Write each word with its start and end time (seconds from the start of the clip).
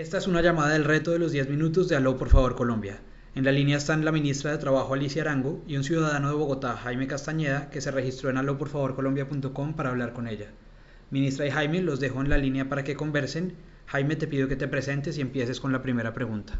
Esta 0.00 0.16
es 0.16 0.26
una 0.26 0.40
llamada 0.40 0.72
del 0.72 0.86
reto 0.86 1.10
de 1.10 1.18
los 1.18 1.30
10 1.30 1.50
minutos 1.50 1.86
de 1.86 1.94
Aló 1.94 2.16
por 2.16 2.30
favor 2.30 2.56
Colombia. 2.56 3.00
En 3.34 3.44
la 3.44 3.52
línea 3.52 3.76
están 3.76 4.02
la 4.02 4.12
ministra 4.12 4.50
de 4.50 4.56
Trabajo 4.56 4.94
Alicia 4.94 5.20
Arango 5.20 5.62
y 5.66 5.76
un 5.76 5.84
ciudadano 5.84 6.30
de 6.30 6.36
Bogotá, 6.36 6.74
Jaime 6.78 7.06
Castañeda, 7.06 7.68
que 7.68 7.82
se 7.82 7.90
registró 7.90 8.30
en 8.30 8.38
alóporfavorcolombia.com 8.38 9.76
para 9.76 9.90
hablar 9.90 10.14
con 10.14 10.26
ella. 10.26 10.46
Ministra 11.10 11.44
y 11.44 11.50
Jaime, 11.50 11.82
los 11.82 12.00
dejo 12.00 12.22
en 12.22 12.30
la 12.30 12.38
línea 12.38 12.64
para 12.64 12.82
que 12.82 12.96
conversen. 12.96 13.58
Jaime, 13.88 14.16
te 14.16 14.26
pido 14.26 14.48
que 14.48 14.56
te 14.56 14.68
presentes 14.68 15.18
y 15.18 15.20
empieces 15.20 15.60
con 15.60 15.70
la 15.70 15.82
primera 15.82 16.14
pregunta. 16.14 16.54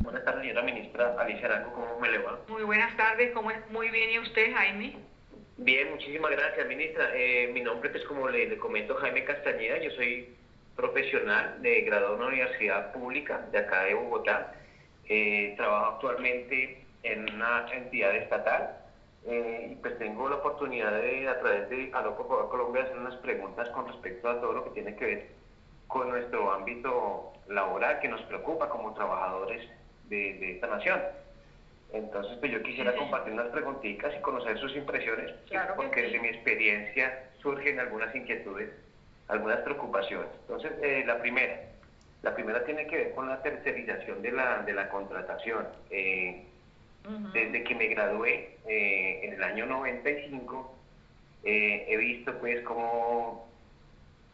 Buenas 0.00 0.22
tardes, 0.26 0.42
señora 0.42 0.62
ministra 0.62 1.16
Alicia 1.18 1.46
Arango, 1.46 1.72
¿cómo 1.72 1.98
me 1.98 2.10
le 2.10 2.18
va? 2.18 2.40
Muy 2.46 2.62
buenas 2.62 2.94
tardes, 2.98 3.32
¿cómo 3.32 3.50
es? 3.50 3.56
Muy 3.70 3.88
bien, 3.88 4.10
¿y 4.10 4.18
usted, 4.18 4.52
Jaime? 4.52 4.96
Bien, 5.56 5.92
muchísimas 5.92 6.30
gracias, 6.32 6.68
ministra. 6.68 7.08
Eh, 7.14 7.50
mi 7.54 7.62
nombre, 7.62 7.88
es 7.88 7.92
pues, 7.94 8.04
como 8.04 8.28
le, 8.28 8.50
le 8.50 8.58
comento, 8.58 8.94
Jaime 8.96 9.24
Castañeda, 9.24 9.82
yo 9.82 9.90
soy 9.92 10.41
profesional 10.76 11.60
de 11.62 11.82
grado 11.82 12.14
en 12.14 12.20
una 12.20 12.28
universidad 12.28 12.92
pública 12.92 13.46
de 13.52 13.58
acá 13.58 13.84
de 13.84 13.94
Bogotá. 13.94 14.54
Eh, 15.08 15.54
trabajo 15.56 15.94
actualmente 15.94 16.84
en 17.02 17.32
una 17.34 17.66
entidad 17.72 18.14
estatal 18.14 18.76
eh, 19.26 19.68
y 19.72 19.74
pues 19.76 19.98
tengo 19.98 20.28
la 20.28 20.36
oportunidad 20.36 20.92
de 20.92 21.28
a 21.28 21.38
través 21.40 21.68
de 21.68 21.92
por 21.92 22.28
favor 22.28 22.48
Colombia 22.48 22.82
hacer 22.82 22.98
unas 22.98 23.16
preguntas 23.16 23.68
con 23.70 23.86
respecto 23.86 24.28
a 24.28 24.40
todo 24.40 24.52
lo 24.52 24.64
que 24.64 24.70
tiene 24.70 24.96
que 24.96 25.04
ver 25.04 25.26
con 25.86 26.08
nuestro 26.08 26.52
ámbito 26.52 27.32
laboral 27.48 28.00
que 28.00 28.08
nos 28.08 28.22
preocupa 28.22 28.68
como 28.68 28.94
trabajadores 28.94 29.68
de, 30.08 30.52
esta 30.52 30.66
nación. 30.66 31.00
Entonces, 31.92 32.38
pues 32.38 32.50
yo 32.50 32.62
quisiera 32.62 32.94
compartir 32.96 33.34
unas 33.34 33.48
preguntitas 33.48 34.12
y 34.16 34.22
conocer 34.22 34.58
sus 34.58 34.74
impresiones, 34.74 35.30
porque 35.76 36.02
desde 36.02 36.20
mi 36.20 36.28
experiencia 36.28 37.30
surgen 37.42 37.78
algunas 37.78 38.14
inquietudes, 38.14 38.70
algunas 39.28 39.58
preocupaciones. 39.60 40.28
Entonces, 40.42 40.72
eh, 40.82 41.04
la 41.06 41.18
primera, 41.20 41.60
la 42.22 42.34
primera 42.34 42.64
tiene 42.64 42.86
que 42.86 42.96
ver 42.96 43.14
con 43.14 43.28
la 43.28 43.42
tercerización 43.42 44.22
de 44.22 44.32
la, 44.32 44.62
de 44.62 44.72
la 44.72 44.88
contratación. 44.88 45.66
Eh, 45.90 46.44
desde 47.32 47.64
que 47.64 47.74
me 47.74 47.88
gradué 47.88 48.58
eh, 48.64 49.20
en 49.24 49.32
el 49.32 49.42
año 49.42 49.66
95, 49.66 50.72
eh, 51.42 51.86
he 51.88 51.96
visto 51.96 52.38
pues 52.38 52.62
cómo 52.62 53.48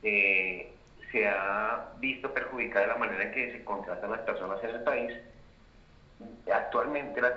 se 0.03 1.27
ha 1.27 1.93
visto 1.99 2.33
perjudicada 2.35 2.89
la 2.89 2.97
manera 2.97 3.25
en 3.25 3.33
que 3.33 3.53
se 3.53 3.65
contratan 3.65 4.11
las 4.11 4.21
personas 4.21 4.63
en 4.63 4.71
el 4.71 4.83
país. 4.83 5.13
Actualmente 6.53 7.23
la, 7.23 7.35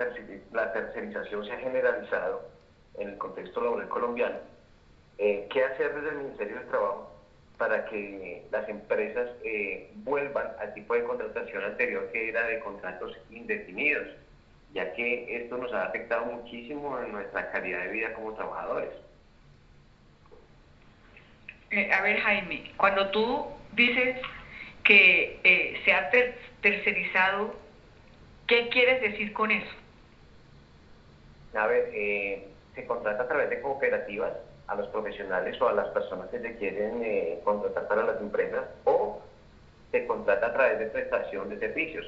la 0.52 0.74
tercerización 0.74 1.46
se 1.46 1.54
ha 1.54 1.60
generalizado 1.60 2.50
en 2.98 3.10
el 3.10 3.18
contexto 3.18 3.62
laboral 3.62 3.88
colombiano. 3.88 4.38
¿Qué 5.18 5.64
hacer 5.64 5.94
desde 5.94 6.10
el 6.10 6.16
Ministerio 6.18 6.56
del 6.58 6.68
Trabajo 6.68 7.11
para 7.62 7.86
que 7.86 8.42
las 8.50 8.68
empresas 8.68 9.30
eh, 9.44 9.92
vuelvan 9.98 10.48
al 10.60 10.74
tipo 10.74 10.96
de 10.96 11.04
contratación 11.04 11.64
anterior 11.64 12.10
que 12.12 12.30
era 12.30 12.48
de 12.48 12.60
contratos 12.60 13.16
indefinidos, 13.30 14.08
ya 14.74 14.92
que 14.94 15.44
esto 15.44 15.58
nos 15.58 15.72
ha 15.72 15.84
afectado 15.84 16.26
muchísimo 16.26 17.00
en 17.00 17.12
nuestra 17.12 17.52
calidad 17.52 17.84
de 17.84 17.90
vida 17.90 18.14
como 18.14 18.34
trabajadores. 18.34 18.90
Eh, 21.70 21.94
a 21.94 22.02
ver, 22.02 22.20
Jaime, 22.22 22.72
cuando 22.78 23.12
tú 23.12 23.46
dices 23.74 24.20
que 24.84 25.40
eh, 25.44 25.80
se 25.86 25.94
ha 25.94 26.10
tercerizado, 26.62 27.56
¿qué 28.48 28.70
quieres 28.70 29.04
decir 29.04 29.34
con 29.34 29.52
eso? 29.52 29.76
A 31.54 31.68
ver, 31.68 31.92
se 32.74 32.86
contrata 32.88 33.22
a 33.22 33.28
través 33.28 33.52
de 33.52 33.62
cooperativas 33.62 34.34
a 34.72 34.76
los 34.76 34.88
profesionales 34.88 35.62
o 35.62 35.68
a 35.68 35.74
las 35.74 35.90
personas 35.90 36.30
que 36.30 36.40
se 36.40 36.56
quieren 36.56 37.02
eh, 37.04 37.42
contratar 37.44 37.90
para 37.90 38.04
las 38.04 38.22
empresas 38.22 38.64
o 38.86 39.20
se 39.92 40.08
contrata 40.08 40.48
a 40.48 40.54
través 40.54 40.80
de 40.80 40.86
prestación 40.86 41.50
de 41.50 41.60
servicios. 41.60 42.06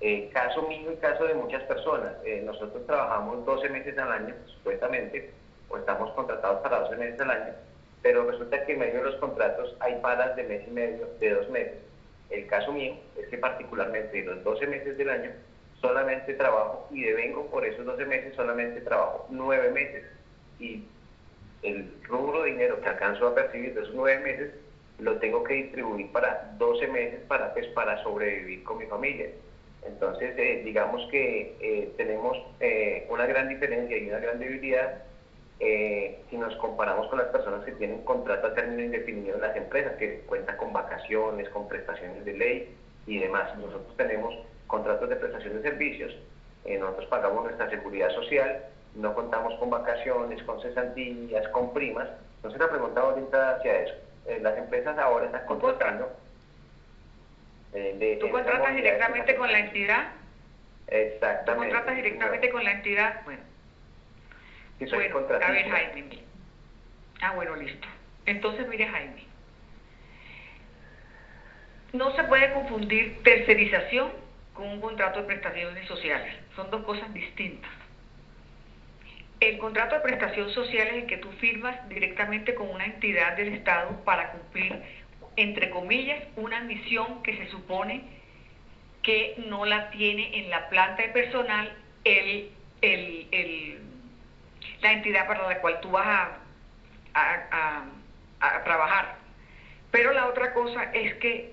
Eh, 0.00 0.30
caso 0.32 0.62
mío 0.62 0.92
y 0.92 0.96
caso 0.96 1.24
de 1.24 1.34
muchas 1.34 1.62
personas, 1.64 2.14
eh, 2.24 2.40
nosotros 2.42 2.86
trabajamos 2.86 3.44
12 3.44 3.68
meses 3.68 3.98
al 3.98 4.10
año, 4.10 4.34
supuestamente, 4.46 5.30
o 5.68 5.76
estamos 5.76 6.10
contratados 6.12 6.62
para 6.62 6.80
12 6.80 6.96
meses 6.96 7.20
al 7.20 7.30
año, 7.30 7.52
pero 8.00 8.30
resulta 8.30 8.64
que 8.64 8.72
en 8.72 8.78
medio 8.78 8.94
de 8.94 9.10
los 9.10 9.16
contratos 9.16 9.76
hay 9.80 9.96
paras 9.96 10.34
de 10.36 10.44
mes 10.44 10.62
y 10.66 10.70
medio, 10.70 11.08
de 11.20 11.34
dos 11.34 11.50
meses. 11.50 11.78
El 12.30 12.46
caso 12.46 12.72
mío 12.72 12.94
es 13.18 13.28
que 13.28 13.36
particularmente 13.36 14.22
los 14.22 14.42
12 14.42 14.66
meses 14.66 14.96
del 14.96 15.10
año 15.10 15.32
solamente 15.82 16.32
trabajo 16.32 16.88
y 16.90 17.02
devengo 17.02 17.46
por 17.50 17.66
esos 17.66 17.84
12 17.84 18.06
meses 18.06 18.34
solamente 18.34 18.80
trabajo 18.80 19.26
9 19.28 19.70
meses 19.72 20.04
y 20.58 20.82
el 21.66 21.92
rubro 22.04 22.42
de 22.42 22.52
dinero 22.52 22.80
que 22.80 22.88
alcanzo 22.88 23.28
a 23.28 23.34
percibir 23.34 23.74
de 23.74 23.82
esos 23.82 23.94
nueve 23.94 24.22
meses 24.22 24.52
lo 24.98 25.18
tengo 25.18 25.44
que 25.44 25.54
distribuir 25.54 26.10
para 26.12 26.54
12 26.58 26.86
meses 26.88 27.20
para, 27.28 27.52
pues, 27.52 27.66
para 27.68 28.02
sobrevivir 28.02 28.62
con 28.64 28.78
mi 28.78 28.86
familia. 28.86 29.28
Entonces, 29.86 30.34
eh, 30.38 30.62
digamos 30.64 31.06
que 31.10 31.56
eh, 31.60 31.92
tenemos 31.96 32.36
eh, 32.60 33.06
una 33.10 33.26
gran 33.26 33.48
diferencia 33.48 33.96
y 33.96 34.08
una 34.08 34.18
gran 34.18 34.38
debilidad 34.38 35.02
si 35.58 36.36
nos 36.36 36.54
comparamos 36.56 37.08
con 37.08 37.18
las 37.18 37.28
personas 37.28 37.64
que 37.64 37.72
tienen 37.72 38.02
contrato 38.02 38.48
a 38.48 38.54
término 38.54 38.82
indefinido 38.82 39.36
en 39.36 39.40
las 39.40 39.56
empresas, 39.56 39.96
que 39.96 40.20
cuentan 40.26 40.58
con 40.58 40.70
vacaciones, 40.70 41.48
con 41.48 41.66
prestaciones 41.66 42.26
de 42.26 42.34
ley 42.34 42.76
y 43.06 43.18
demás. 43.18 43.56
Nosotros 43.56 43.96
tenemos 43.96 44.34
contratos 44.66 45.08
de 45.08 45.16
prestación 45.16 45.56
de 45.56 45.62
servicios, 45.62 46.14
nosotros 46.66 47.06
pagamos 47.06 47.44
nuestra 47.44 47.70
seguridad 47.70 48.10
social 48.10 48.66
no 48.96 49.14
contamos 49.14 49.54
con 49.58 49.70
vacaciones, 49.70 50.42
con 50.42 50.60
cesantías, 50.60 51.46
con 51.48 51.72
primas. 51.72 52.08
Entonces 52.36 52.60
la 52.60 52.70
pregunta 52.70 53.04
orientada 53.04 53.56
hacia 53.56 53.80
eso. 53.80 53.94
Eh, 54.26 54.38
las 54.42 54.56
empresas 54.56 54.98
ahora 54.98 55.26
están 55.26 55.46
contratando. 55.46 56.10
Eh, 57.72 58.18
¿Tú 58.20 58.30
contratas 58.30 58.74
directamente 58.74 59.36
con 59.36 59.52
la 59.52 59.58
entidad? 59.58 60.08
Exactamente. 60.86 61.52
¿Tú 61.52 61.74
contratas 61.74 61.96
directamente 61.96 62.50
con 62.50 62.64
la 62.64 62.72
entidad? 62.72 63.22
Bueno. 63.24 63.42
Sí, 64.78 64.86
soy 64.86 65.08
bueno, 65.08 65.28
a 65.42 65.50
ver, 65.50 65.68
Jaime. 65.68 66.22
Ah, 67.20 67.32
bueno, 67.34 67.56
listo. 67.56 67.88
Entonces, 68.26 68.66
mire, 68.68 68.86
Jaime. 68.86 69.24
No 71.92 72.14
se 72.14 72.24
puede 72.24 72.52
confundir 72.52 73.22
tercerización 73.22 74.10
con 74.52 74.68
un 74.68 74.80
contrato 74.80 75.20
de 75.20 75.26
prestaciones 75.26 75.86
sociales. 75.86 76.34
Son 76.54 76.70
dos 76.70 76.84
cosas 76.84 77.12
distintas. 77.14 77.70
El 79.40 79.58
contrato 79.58 79.96
de 79.96 80.00
prestación 80.00 80.50
social 80.50 80.88
es 80.88 80.94
el 80.94 81.06
que 81.06 81.18
tú 81.18 81.30
firmas 81.32 81.88
directamente 81.88 82.54
con 82.54 82.70
una 82.70 82.86
entidad 82.86 83.36
del 83.36 83.48
Estado 83.48 84.02
para 84.04 84.32
cumplir, 84.32 84.80
entre 85.36 85.70
comillas, 85.70 86.22
una 86.36 86.60
misión 86.60 87.22
que 87.22 87.36
se 87.36 87.48
supone 87.50 88.02
que 89.02 89.34
no 89.46 89.66
la 89.66 89.90
tiene 89.90 90.38
en 90.38 90.50
la 90.50 90.68
planta 90.68 91.02
de 91.02 91.08
personal 91.10 91.76
el, 92.04 92.50
la 94.80 94.92
entidad 94.92 95.26
para 95.26 95.46
la 95.48 95.60
cual 95.60 95.80
tú 95.80 95.90
vas 95.90 96.30
a, 97.14 97.84
a 98.40 98.64
trabajar. 98.64 99.16
Pero 99.90 100.12
la 100.12 100.26
otra 100.28 100.54
cosa 100.54 100.84
es 100.92 101.14
que 101.16 101.52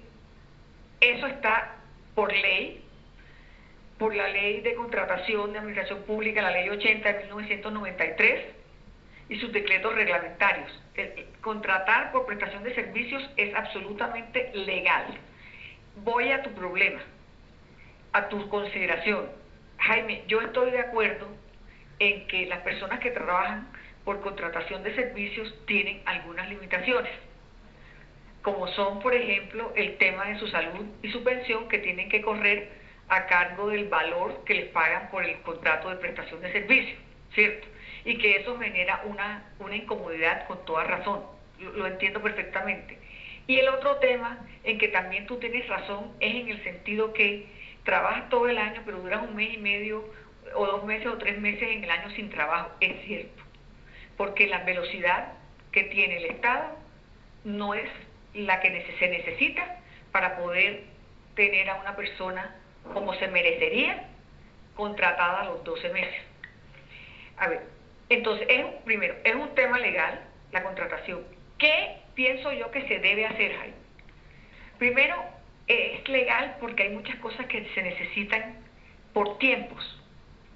eso 1.01 1.27
está 1.27 1.75
por 2.15 2.31
ley 2.31 2.82
por 4.03 4.13
la 4.13 4.27
ley 4.27 4.59
de 4.59 4.75
contratación 4.75 5.53
de 5.53 5.59
administración 5.59 6.03
pública, 6.03 6.41
la 6.41 6.51
ley 6.51 6.67
80 6.67 7.13
de 7.13 7.19
1993 7.19 8.45
y 9.29 9.39
sus 9.39 9.53
decretos 9.53 9.95
reglamentarios. 9.95 10.77
contratar 11.39 12.11
por 12.11 12.25
prestación 12.25 12.63
de 12.63 12.75
servicios 12.75 13.23
es 13.37 13.55
absolutamente 13.55 14.51
legal. 14.55 15.05
Voy 16.03 16.33
a 16.33 16.43
tu 16.43 16.49
problema, 16.49 16.99
a 18.11 18.27
tu 18.27 18.49
consideración. 18.49 19.29
Jaime, 19.77 20.23
yo 20.27 20.41
estoy 20.41 20.71
de 20.71 20.79
acuerdo 20.79 21.29
en 21.99 22.27
que 22.27 22.45
las 22.47 22.59
personas 22.59 22.99
que 22.99 23.11
trabajan 23.11 23.69
por 24.03 24.19
contratación 24.19 24.83
de 24.83 24.93
servicios 24.95 25.55
tienen 25.65 26.01
algunas 26.03 26.49
limitaciones, 26.49 27.13
como 28.41 28.67
son, 28.67 28.99
por 28.99 29.15
ejemplo, 29.15 29.71
el 29.77 29.95
tema 29.95 30.25
de 30.25 30.39
su 30.39 30.47
salud 30.49 30.87
y 31.01 31.09
su 31.09 31.23
pensión 31.23 31.69
que 31.69 31.77
tienen 31.77 32.09
que 32.09 32.21
correr 32.21 32.82
a 33.17 33.27
cargo 33.27 33.69
del 33.69 33.87
valor 33.89 34.43
que 34.45 34.55
les 34.55 34.65
pagan 34.69 35.09
por 35.09 35.23
el 35.23 35.39
contrato 35.41 35.89
de 35.89 35.97
prestación 35.97 36.41
de 36.41 36.51
servicio, 36.51 36.95
¿cierto? 37.33 37.67
Y 38.05 38.17
que 38.17 38.37
eso 38.37 38.57
genera 38.59 39.01
una, 39.05 39.51
una 39.59 39.75
incomodidad 39.75 40.47
con 40.47 40.63
toda 40.65 40.83
razón, 40.83 41.23
lo, 41.59 41.87
entiendo 41.87 42.21
perfectamente. 42.21 42.99
Y 43.47 43.59
el 43.59 43.69
otro 43.69 43.97
tema 43.97 44.45
en 44.63 44.77
que 44.77 44.87
también 44.89 45.27
tú 45.27 45.37
tienes 45.37 45.67
razón 45.67 46.11
es 46.19 46.35
en 46.35 46.49
el 46.49 46.63
sentido 46.63 47.13
que 47.13 47.45
trabajas 47.83 48.29
todo 48.29 48.47
el 48.47 48.57
año, 48.57 48.81
pero 48.85 48.99
duras 48.99 49.23
un 49.27 49.35
mes 49.35 49.53
y 49.53 49.57
medio 49.57 50.05
o 50.55 50.65
dos 50.65 50.83
meses 50.85 51.07
o 51.07 51.17
tres 51.17 51.39
meses 51.39 51.63
en 51.63 51.83
el 51.83 51.89
año 51.89 52.09
sin 52.11 52.29
trabajo, 52.29 52.71
es 52.79 53.05
cierto, 53.05 53.43
porque 54.17 54.47
la 54.47 54.63
velocidad 54.63 55.33
que 55.71 55.83
tiene 55.85 56.17
el 56.17 56.25
Estado 56.25 56.77
no 57.43 57.73
es 57.73 57.89
la 58.33 58.59
que 58.61 58.95
se 58.99 59.07
necesita 59.09 59.79
para 60.11 60.37
poder 60.37 60.83
tener 61.35 61.69
a 61.69 61.75
una 61.75 61.95
persona 61.95 62.55
como 62.91 63.13
se 63.15 63.27
merecería, 63.27 64.09
contratada 64.75 65.41
a 65.41 65.45
los 65.45 65.63
12 65.63 65.89
meses. 65.89 66.21
A 67.37 67.47
ver, 67.47 67.61
entonces, 68.09 68.45
es, 68.49 68.65
primero, 68.85 69.15
es 69.23 69.35
un 69.35 69.53
tema 69.55 69.79
legal 69.79 70.21
la 70.51 70.63
contratación. 70.63 71.23
¿Qué 71.57 71.97
pienso 72.13 72.51
yo 72.51 72.69
que 72.71 72.87
se 72.87 72.99
debe 72.99 73.25
hacer, 73.25 73.53
ahí? 73.61 73.73
Primero, 74.77 75.15
es 75.67 76.07
legal 76.09 76.57
porque 76.59 76.83
hay 76.83 76.89
muchas 76.89 77.15
cosas 77.17 77.45
que 77.47 77.65
se 77.73 77.81
necesitan 77.81 78.57
por 79.13 79.37
tiempos. 79.37 80.01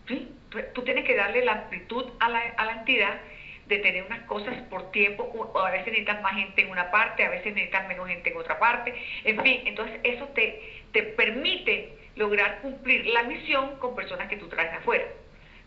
¿sí? 0.08 0.32
Tú, 0.74 0.84
tienes 0.84 1.06
que 1.06 1.16
darle 1.16 1.46
la 1.46 1.54
amplitud 1.54 2.06
a 2.20 2.30
la, 2.30 2.40
a 2.58 2.66
la 2.66 2.72
entidad 2.74 3.20
de 3.68 3.80
tener 3.80 4.04
unas 4.04 4.22
cosas 4.22 4.56
por 4.70 4.92
tiempo, 4.92 5.24
o 5.24 5.60
a 5.60 5.72
veces 5.72 5.88
necesitas 5.88 6.22
más 6.22 6.36
gente 6.36 6.62
en 6.62 6.70
una 6.70 6.90
parte, 6.90 7.26
a 7.26 7.30
veces 7.30 7.54
necesitas 7.54 7.88
menos 7.88 8.08
gente 8.08 8.32
en 8.32 8.38
otra 8.38 8.60
parte, 8.60 8.94
en 9.26 9.42
fin, 9.44 9.62
entonces 9.66 10.00
eso 10.04 10.26
te, 10.30 10.84
te 10.94 11.04
permite 11.04 11.92
lograr 12.18 12.62
cumplir 12.62 13.06
la 13.08 13.24
misión 13.24 13.78
con 13.78 13.96
personas 13.96 14.28
que 14.28 14.38
tú 14.38 14.48
traes 14.48 14.74
afuera. 14.74 15.06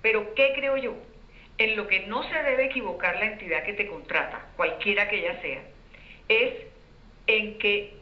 Pero, 0.03 0.35
¿qué 0.35 0.53
creo 0.55 0.77
yo? 0.77 0.97
En 1.59 1.77
lo 1.77 1.87
que 1.87 2.07
no 2.07 2.23
se 2.29 2.43
debe 2.43 2.67
equivocar 2.67 3.17
la 3.17 3.27
entidad 3.27 3.65
que 3.65 3.75
te 3.75 3.87
contrata, 3.87 4.47
cualquiera 4.57 5.09
que 5.09 5.19
ella 5.19 5.41
sea, 5.41 5.63
es 6.29 6.55
en 7.27 7.59
que 7.59 7.95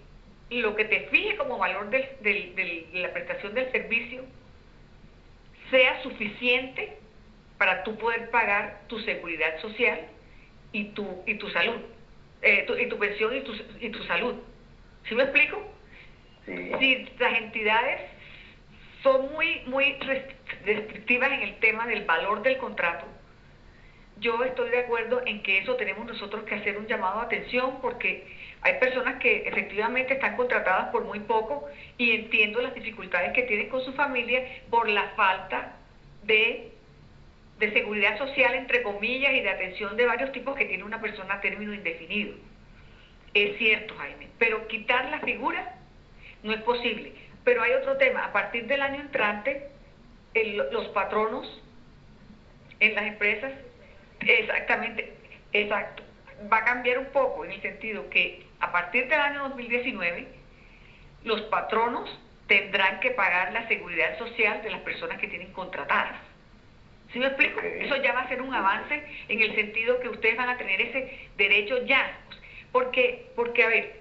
lo 0.50 0.74
que 0.76 0.84
te 0.84 1.00
fije 1.08 1.36
como 1.36 1.58
valor 1.58 1.90
de 1.90 2.88
la 2.94 3.12
prestación 3.12 3.54
del 3.54 3.70
servicio 3.70 4.24
sea 5.70 6.02
suficiente 6.02 6.96
para 7.58 7.82
tú 7.82 7.98
poder 7.98 8.30
pagar 8.30 8.82
tu 8.86 8.98
seguridad 9.00 9.60
social 9.60 10.00
y 10.72 10.84
tu, 10.90 11.22
y 11.26 11.34
tu 11.34 11.48
salud, 11.50 11.76
eh, 12.42 12.66
y 12.80 12.86
tu 12.86 12.98
pensión 12.98 13.36
y 13.36 13.40
tu, 13.40 13.54
y 13.80 13.90
tu 13.90 14.02
salud. 14.04 14.36
¿Sí 15.08 15.14
me 15.14 15.24
explico? 15.24 15.62
Si 16.46 17.08
las 17.18 17.38
entidades 17.38 18.00
son 19.02 19.32
muy, 19.32 19.62
muy 19.66 19.96
restrictivas 20.64 21.32
en 21.32 21.42
el 21.42 21.58
tema 21.58 21.86
del 21.86 22.04
valor 22.04 22.42
del 22.42 22.58
contrato, 22.58 23.06
yo 24.20 24.42
estoy 24.44 24.70
de 24.70 24.80
acuerdo 24.80 25.22
en 25.24 25.42
que 25.42 25.58
eso 25.58 25.76
tenemos 25.76 26.06
nosotros 26.06 26.44
que 26.44 26.56
hacer 26.56 26.76
un 26.76 26.86
llamado 26.86 27.20
de 27.20 27.26
atención 27.26 27.80
porque 27.80 28.26
hay 28.62 28.74
personas 28.80 29.20
que 29.20 29.48
efectivamente 29.48 30.14
están 30.14 30.36
contratadas 30.36 30.90
por 30.90 31.04
muy 31.04 31.20
poco 31.20 31.66
y 31.96 32.12
entiendo 32.12 32.60
las 32.60 32.74
dificultades 32.74 33.32
que 33.32 33.42
tienen 33.42 33.68
con 33.68 33.80
su 33.84 33.92
familia 33.92 34.42
por 34.70 34.88
la 34.88 35.10
falta 35.10 35.76
de, 36.24 36.72
de 37.58 37.72
seguridad 37.72 38.18
social, 38.18 38.54
entre 38.54 38.82
comillas, 38.82 39.32
y 39.34 39.40
de 39.40 39.50
atención 39.50 39.96
de 39.96 40.06
varios 40.06 40.32
tipos 40.32 40.56
que 40.56 40.64
tiene 40.64 40.82
una 40.82 41.00
persona 41.00 41.34
a 41.34 41.40
término 41.40 41.72
indefinido. 41.72 42.34
Es 43.34 43.56
cierto, 43.58 43.94
Jaime, 43.98 44.28
pero 44.38 44.66
quitar 44.66 45.08
la 45.10 45.20
figura 45.20 45.76
no 46.42 46.52
es 46.52 46.62
posible. 46.62 47.12
Pero 47.44 47.62
hay 47.62 47.72
otro 47.72 47.96
tema, 47.96 48.26
a 48.26 48.32
partir 48.32 48.66
del 48.66 48.82
año 48.82 49.00
entrante, 49.00 49.68
los 50.70 50.88
patronos 50.88 51.62
en 52.80 52.94
las 52.94 53.06
empresas, 53.06 53.52
exactamente, 54.20 55.14
exacto, 55.52 56.02
va 56.52 56.58
a 56.58 56.64
cambiar 56.64 56.98
un 56.98 57.06
poco 57.06 57.44
en 57.44 57.52
el 57.52 57.62
sentido 57.62 58.08
que 58.10 58.46
a 58.60 58.70
partir 58.70 59.08
del 59.08 59.20
año 59.20 59.48
2019, 59.48 60.28
los 61.24 61.40
patronos 61.42 62.08
tendrán 62.46 63.00
que 63.00 63.10
pagar 63.10 63.52
la 63.52 63.66
seguridad 63.68 64.18
social 64.18 64.62
de 64.62 64.70
las 64.70 64.80
personas 64.80 65.18
que 65.18 65.28
tienen 65.28 65.52
contratadas. 65.52 66.16
¿Sí 67.12 67.18
me 67.18 67.26
explico? 67.26 67.60
Eso 67.60 67.96
ya 67.96 68.12
va 68.12 68.20
a 68.20 68.28
ser 68.28 68.42
un 68.42 68.54
avance 68.54 69.02
en 69.28 69.40
el 69.40 69.54
sentido 69.54 69.98
que 70.00 70.08
ustedes 70.08 70.36
van 70.36 70.48
a 70.50 70.58
tener 70.58 70.80
ese 70.80 71.28
derecho 71.36 71.84
ya. 71.86 72.18
Porque, 72.72 73.30
porque 73.34 73.64
a 73.64 73.68
ver, 73.68 73.96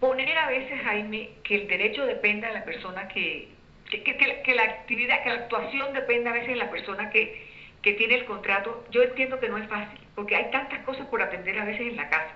poner 0.00 0.36
a 0.38 0.48
veces, 0.48 0.80
Jaime, 0.82 1.30
que 1.44 1.56
el 1.56 1.68
derecho 1.68 2.06
dependa 2.06 2.48
de 2.48 2.54
la 2.54 2.64
persona 2.64 3.08
que, 3.08 3.48
que, 3.90 4.54
la 4.54 4.62
actividad, 4.62 5.22
que 5.22 5.30
la 5.30 5.36
actuación 5.36 5.92
dependa 5.92 6.30
a 6.30 6.34
veces 6.34 6.50
de 6.50 6.56
la 6.56 6.70
persona 6.70 7.10
que, 7.10 7.46
que 7.82 7.94
tiene 7.94 8.14
el 8.16 8.24
contrato, 8.24 8.84
yo 8.90 9.02
entiendo 9.02 9.40
que 9.40 9.48
no 9.48 9.58
es 9.58 9.68
fácil, 9.68 9.98
porque 10.14 10.36
hay 10.36 10.50
tantas 10.50 10.80
cosas 10.84 11.06
por 11.06 11.22
atender 11.22 11.58
a 11.58 11.64
veces 11.64 11.82
en 11.82 11.96
la 11.96 12.08
casa. 12.08 12.34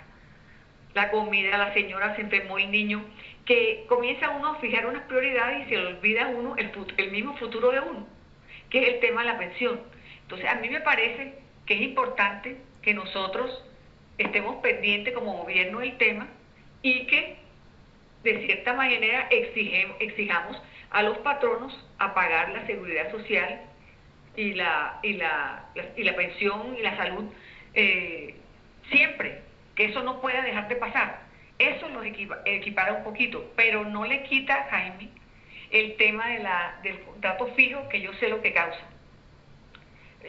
La 0.95 1.11
comida, 1.11 1.57
la 1.57 1.73
señora 1.73 2.15
se 2.17 2.23
enfermó 2.23 2.59
el 2.59 2.71
niño, 2.71 3.05
que 3.45 3.85
comienza 3.89 4.31
uno 4.31 4.53
a 4.53 4.61
fijar 4.61 4.87
unas 4.87 5.03
prioridades 5.05 5.67
y 5.67 5.71
se 5.71 5.79
olvida 5.79 6.29
uno 6.29 6.55
el, 6.57 6.71
el 6.97 7.11
mismo 7.11 7.37
futuro 7.39 7.71
de 7.71 7.81
uno, 7.81 8.07
que 8.71 8.83
es 8.83 8.95
el 8.95 9.01
tema 9.01 9.23
de 9.23 9.29
la 9.29 9.39
pensión. 9.39 9.81
Entonces, 10.23 10.49
a 10.49 10.57
mí 10.57 10.69
me 10.69 10.81
parece 10.81 11.35
que 11.67 11.75
es 11.75 11.81
importante 11.81 12.57
que 12.83 12.95
nosotros 12.95 13.65
estemos 14.19 14.57
pendientes 14.57 15.15
como 15.15 15.39
gobierno 15.39 15.81
del 15.81 15.97
tema 15.97 16.29
y 16.83 17.07
que 17.07 17.42
de 18.23 18.47
cierta 18.47 18.73
manera 18.75 19.29
exijamos 19.31 20.61
a 20.91 21.03
los 21.03 21.19
patronos 21.19 21.73
a 21.99 22.15
pagar 22.15 22.51
la 22.51 22.67
seguridad 22.67 23.11
social 23.11 23.63
y 24.37 24.55
la, 24.55 24.99
y 25.03 25.15
la, 25.15 25.67
y 25.97 26.03
la 26.03 26.15
pensión 26.15 26.77
y 26.79 26.83
la 26.83 26.97
salud 26.97 27.25
eh, 27.75 28.35
siempre, 28.91 29.43
que 29.75 29.87
eso 29.87 30.03
no 30.03 30.21
pueda 30.21 30.43
dejar 30.43 30.69
de 30.69 30.77
pasar. 30.77 31.23
Eso 31.59 31.89
los 31.89 32.05
equipara 32.05 32.95
un 32.95 33.05
poquito, 33.05 33.53
pero 33.57 33.85
no 33.85 34.05
le 34.05 34.25
quita, 34.25 34.67
Jaime, 34.71 35.11
el 35.71 35.97
tema 35.97 36.29
de 36.29 36.41
la, 36.41 36.79
del 36.83 37.01
contrato 37.01 37.47
fijo, 37.55 37.89
que 37.89 38.01
yo 38.01 38.13
sé 38.15 38.29
lo 38.29 38.43
que 38.43 38.53
causa. 38.53 38.81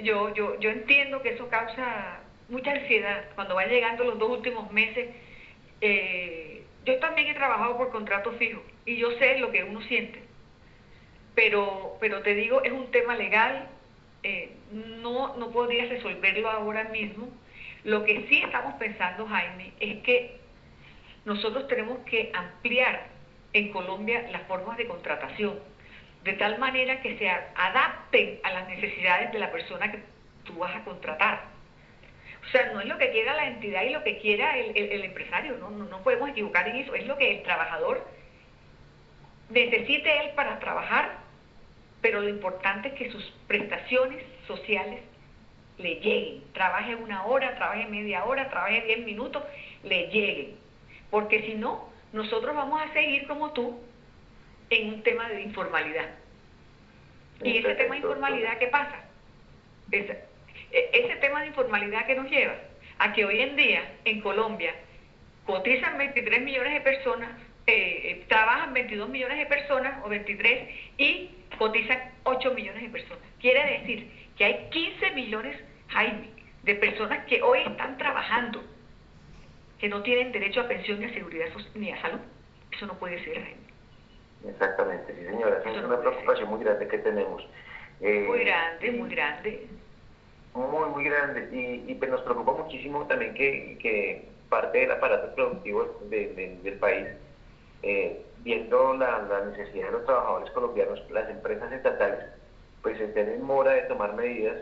Yo, 0.01 0.33
yo, 0.33 0.59
yo 0.59 0.69
entiendo 0.69 1.21
que 1.21 1.29
eso 1.29 1.49
causa 1.49 2.19
mucha 2.49 2.71
ansiedad 2.71 3.25
cuando 3.35 3.55
van 3.55 3.69
llegando 3.69 4.03
los 4.03 4.19
dos 4.19 4.29
últimos 4.29 4.71
meses. 4.71 5.09
Eh, 5.81 6.62
yo 6.85 6.99
también 6.99 7.27
he 7.27 7.33
trabajado 7.33 7.77
por 7.77 7.91
contrato 7.91 8.31
fijo 8.33 8.61
y 8.85 8.97
yo 8.97 9.11
sé 9.17 9.39
lo 9.39 9.51
que 9.51 9.63
uno 9.63 9.81
siente. 9.81 10.21
Pero, 11.35 11.97
pero 11.99 12.21
te 12.21 12.35
digo, 12.35 12.61
es 12.63 12.71
un 12.71 12.91
tema 12.91 13.15
legal, 13.15 13.67
eh, 14.21 14.51
no, 14.71 15.35
no 15.37 15.51
podría 15.51 15.85
resolverlo 15.85 16.49
ahora 16.49 16.85
mismo. 16.85 17.27
Lo 17.83 18.03
que 18.03 18.27
sí 18.29 18.41
estamos 18.43 18.75
pensando, 18.75 19.25
Jaime, 19.27 19.73
es 19.79 20.01
que 20.03 20.39
nosotros 21.25 21.67
tenemos 21.67 21.99
que 21.99 22.31
ampliar 22.33 23.07
en 23.53 23.71
Colombia 23.71 24.27
las 24.31 24.43
formas 24.43 24.77
de 24.77 24.87
contratación, 24.87 25.59
de 26.23 26.33
tal 26.33 26.57
manera 26.59 27.01
que 27.01 27.17
se 27.17 27.29
adapten 27.29 28.39
a 28.43 28.51
las 28.51 28.67
necesidades 28.67 29.31
de 29.31 29.39
la 29.39 29.51
persona 29.51 29.91
que 29.91 29.99
tú 30.43 30.55
vas 30.55 30.75
a 30.75 30.83
contratar. 30.83 31.52
O 32.45 32.51
sea, 32.51 32.71
no 32.73 32.81
es 32.81 32.87
lo 32.87 32.97
que 32.97 33.11
quiera 33.11 33.33
la 33.33 33.47
entidad 33.47 33.83
y 33.83 33.89
lo 33.89 34.03
que 34.03 34.19
quiera 34.19 34.57
el, 34.57 35.03
empresario, 35.03 35.57
no, 35.57 35.69
no, 35.69 35.85
no 35.85 36.03
podemos 36.03 36.29
equivocar 36.29 36.67
en 36.67 36.77
eso, 36.77 36.93
es 36.93 37.07
lo 37.07 37.17
que 37.17 37.37
el 37.37 37.43
trabajador 37.43 38.05
necesite 39.49 40.25
él 40.25 40.31
para 40.35 40.59
trabajar, 40.59 41.17
pero 42.01 42.21
lo 42.21 42.29
importante 42.29 42.89
es 42.89 42.93
que 42.95 43.11
sus 43.11 43.23
prestaciones 43.47 44.23
sociales 44.47 45.01
le 45.77 45.95
lleguen. 45.95 46.43
Trabaje 46.53 46.95
una 46.95 47.25
hora, 47.25 47.55
trabaje 47.55 47.85
media 47.87 48.25
hora, 48.25 48.49
trabaje 48.49 48.81
diez 48.81 48.99
minutos, 48.99 49.43
le 49.83 50.07
lleguen. 50.07 50.55
Porque 51.09 51.43
si 51.43 51.55
no, 51.55 51.89
nosotros 52.11 52.55
vamos 52.55 52.81
a 52.81 52.91
seguir 52.93 53.27
como 53.27 53.51
tú 53.53 53.79
en 54.69 54.93
un 54.93 55.03
tema 55.03 55.29
de 55.29 55.41
informalidad. 55.41 56.09
Y 57.41 57.57
ese 57.57 57.75
tema 57.75 57.95
de 57.95 58.01
informalidad, 58.01 58.57
¿qué 58.57 58.67
pasa? 58.67 59.03
E, 59.91 60.23
ese 60.73 61.15
tema 61.17 61.41
de 61.41 61.47
informalidad 61.47 62.05
que 62.05 62.15
nos 62.15 62.29
lleva 62.29 62.55
a 62.99 63.13
que 63.13 63.25
hoy 63.25 63.41
en 63.41 63.55
día 63.55 63.81
en 64.05 64.21
Colombia 64.21 64.73
cotizan 65.45 65.97
23 65.97 66.41
millones 66.41 66.73
de 66.73 66.81
personas, 66.81 67.29
eh, 67.67 68.01
eh, 68.03 68.25
trabajan 68.27 68.73
22 68.73 69.09
millones 69.09 69.37
de 69.37 69.45
personas 69.45 70.03
o 70.03 70.09
23 70.09 70.69
y 70.97 71.29
cotizan 71.57 71.99
8 72.23 72.53
millones 72.53 72.81
de 72.81 72.89
personas. 72.89 73.23
Quiere 73.39 73.79
decir 73.79 74.09
que 74.37 74.45
hay 74.45 74.69
15 74.71 75.11
millones, 75.11 75.57
Jaime, 75.89 76.29
de 76.63 76.75
personas 76.75 77.25
que 77.25 77.41
hoy 77.41 77.59
están 77.65 77.97
trabajando, 77.97 78.63
que 79.79 79.89
no 79.89 80.01
tienen 80.01 80.31
derecho 80.31 80.61
a 80.61 80.67
pensión 80.67 80.99
ni 80.99 81.05
a 81.05 81.13
seguridad 81.13 81.47
ni 81.75 81.91
a 81.91 82.01
salud. 82.01 82.19
Eso 82.71 82.87
no 82.87 82.97
puede 82.97 83.23
ser, 83.23 83.35
Jaime. 83.35 83.63
Exactamente, 84.47 85.13
sí 85.13 85.25
señora. 85.25 85.61
es 85.65 85.83
una 85.83 85.99
preocupación 85.99 86.49
muy 86.49 86.63
grande 86.63 86.87
que 86.87 86.97
tenemos. 86.97 87.47
muy 87.99 88.09
eh, 88.09 88.43
grande, 88.43 88.91
muy 88.91 89.09
grande 89.09 89.67
muy, 90.53 90.89
muy 90.89 91.03
grande 91.05 91.49
y, 91.51 91.91
y 91.91 91.95
pues 91.95 92.11
nos 92.11 92.21
preocupa 92.21 92.53
muchísimo 92.53 93.05
también 93.07 93.33
que, 93.33 93.77
que 93.81 94.27
parte 94.49 94.79
del 94.79 94.91
aparato 94.91 95.33
productivo 95.33 95.99
del 96.09 96.77
país, 96.79 97.07
eh, 97.81 98.23
viendo 98.43 98.93
la, 98.93 99.19
la, 99.23 99.45
necesidad 99.45 99.87
de 99.87 99.91
los 99.93 100.05
trabajadores 100.05 100.51
colombianos, 100.51 101.01
las 101.09 101.29
empresas 101.29 101.71
estatales, 101.71 102.25
pues 102.83 102.99
estén 102.99 103.29
en 103.29 103.41
mora 103.43 103.71
de 103.71 103.81
tomar 103.83 104.13
medidas 104.13 104.57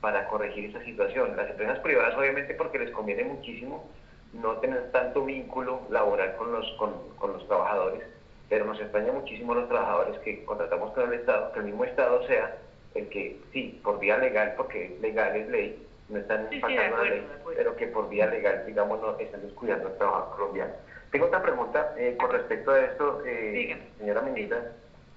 para 0.00 0.26
corregir 0.28 0.70
esa 0.70 0.84
situación. 0.84 1.36
Las 1.36 1.50
empresas 1.50 1.78
privadas 1.78 2.16
obviamente 2.16 2.54
porque 2.54 2.78
les 2.78 2.90
conviene 2.90 3.24
muchísimo 3.24 3.88
no 4.32 4.56
tener 4.56 4.90
tanto 4.90 5.24
vínculo 5.24 5.82
laboral 5.90 6.36
con 6.36 6.52
los, 6.52 6.68
con, 6.78 6.92
con 7.16 7.32
los 7.32 7.46
trabajadores, 7.46 8.02
pero 8.48 8.64
nos 8.64 8.80
extraña 8.80 9.12
muchísimo 9.12 9.54
los 9.54 9.68
trabajadores 9.68 10.18
que 10.20 10.44
contratamos 10.44 10.92
con 10.92 11.12
el 11.12 11.20
Estado, 11.20 11.52
que 11.52 11.60
el 11.60 11.66
mismo 11.66 11.84
Estado 11.84 12.26
sea 12.26 12.56
el 12.94 13.08
que 13.08 13.38
sí, 13.52 13.80
por 13.82 13.98
vía 13.98 14.18
legal, 14.18 14.54
porque 14.56 14.96
legal 15.00 15.36
es 15.36 15.48
ley, 15.48 15.86
no 16.08 16.18
están 16.18 16.48
pasando 16.60 16.96
la 16.96 17.02
ley, 17.02 17.26
pero 17.56 17.76
que 17.76 17.86
por 17.88 18.08
vía 18.08 18.26
legal, 18.26 18.64
digamos, 18.66 19.00
no 19.00 19.18
están 19.18 19.42
descuidando 19.42 19.88
el 19.88 19.96
trabajo 19.96 20.36
colombiano. 20.36 20.72
Tengo 21.10 21.26
otra 21.26 21.42
pregunta 21.42 21.94
eh, 21.96 22.16
con 22.18 22.30
respecto 22.30 22.72
a 22.72 22.80
esto, 22.80 23.22
eh, 23.24 23.76
señora 23.98 24.22
ministra, 24.22 24.72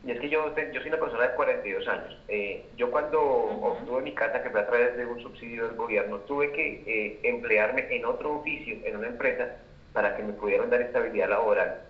y 0.05 0.11
es 0.11 0.19
que 0.19 0.29
yo, 0.29 0.55
yo 0.55 0.79
soy 0.79 0.89
una 0.89 0.99
persona 0.99 1.27
de 1.27 1.35
42 1.35 1.87
años. 1.87 2.17
Eh, 2.29 2.65
yo 2.77 2.89
cuando 2.89 3.21
obtuve 3.21 4.01
mi 4.01 4.13
casa, 4.13 4.41
que 4.41 4.49
fue 4.49 4.61
a 4.61 4.67
través 4.67 4.95
de 4.95 5.05
un 5.05 5.19
subsidio 5.21 5.67
del 5.67 5.75
gobierno, 5.75 6.19
tuve 6.19 6.51
que 6.53 7.19
emplearme 7.23 7.87
en 7.89 8.05
otro 8.05 8.35
oficio, 8.35 8.77
en 8.85 8.95
una 8.95 9.07
empresa, 9.07 9.57
para 9.91 10.15
que 10.15 10.23
me 10.23 10.33
pudieran 10.33 10.69
dar 10.69 10.81
estabilidad 10.81 11.29
laboral. 11.29 11.81